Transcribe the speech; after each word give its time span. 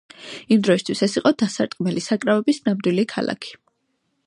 იმ 0.53 0.61
დროისთვის 0.67 1.03
ეს 1.07 1.17
იყო 1.21 1.33
დასარტყმელი 1.43 2.03
საკრავების 2.07 2.63
ნამდვილი 2.71 3.07
ქალაქი! 3.15 3.57